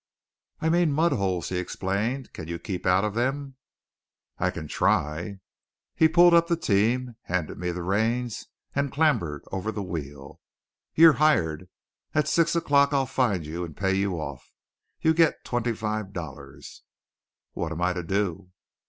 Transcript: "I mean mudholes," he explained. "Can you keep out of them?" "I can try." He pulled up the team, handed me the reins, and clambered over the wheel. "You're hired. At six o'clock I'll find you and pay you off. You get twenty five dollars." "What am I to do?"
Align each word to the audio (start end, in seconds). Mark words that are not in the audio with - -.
"I 0.61 0.69
mean 0.69 0.91
mudholes," 0.93 1.49
he 1.49 1.59
explained. 1.59 2.33
"Can 2.33 2.47
you 2.47 2.57
keep 2.57 2.87
out 2.87 3.03
of 3.05 3.13
them?" 3.13 3.57
"I 4.39 4.49
can 4.49 4.67
try." 4.67 5.37
He 5.93 6.07
pulled 6.07 6.33
up 6.33 6.47
the 6.47 6.57
team, 6.57 7.17
handed 7.25 7.59
me 7.59 7.69
the 7.69 7.83
reins, 7.83 8.47
and 8.73 8.91
clambered 8.91 9.43
over 9.51 9.71
the 9.71 9.83
wheel. 9.83 10.39
"You're 10.95 11.13
hired. 11.21 11.69
At 12.15 12.27
six 12.27 12.55
o'clock 12.55 12.93
I'll 12.93 13.05
find 13.05 13.45
you 13.45 13.63
and 13.63 13.77
pay 13.77 13.93
you 13.93 14.15
off. 14.19 14.51
You 15.01 15.13
get 15.13 15.45
twenty 15.45 15.73
five 15.73 16.13
dollars." 16.13 16.81
"What 17.53 17.71
am 17.71 17.81
I 17.83 17.93
to 17.93 18.01
do?" 18.01 18.49